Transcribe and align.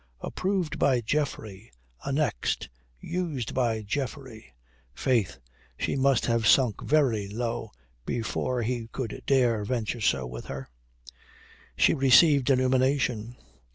Approved 0.21 0.79
by 0.79 0.99
Geoffrey, 1.01 1.71
annexed, 2.03 2.69
used 2.99 3.53
by 3.53 3.83
Geoffrey 3.83 4.51
faith, 4.95 5.37
she 5.77 5.95
must 5.95 6.25
have 6.25 6.47
sunk 6.47 6.81
very 6.81 7.27
low 7.27 7.71
before 8.03 8.63
he 8.63 8.87
could 8.87 9.21
dare 9.27 9.63
venture 9.63 10.01
so 10.01 10.25
with 10.25 10.45
her. 10.45 10.71
She 11.77 11.93
received 11.93 12.49
illumination. 12.49 13.35